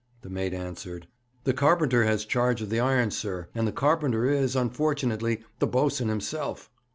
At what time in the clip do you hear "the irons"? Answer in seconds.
2.71-3.15